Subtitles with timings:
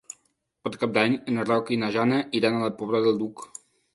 [0.67, 3.45] Per Cap d'Any en Roc i na Jana iran a la Pobla del Duc.